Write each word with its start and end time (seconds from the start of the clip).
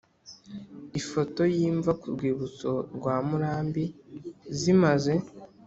Ifoto 0.99 1.41
y 1.53 1.57
imva 1.69 1.91
ku 1.99 2.07
rwibutso 2.15 2.71
rwa 2.95 3.15
Murambi 3.27 3.83
zimaze 4.59 5.13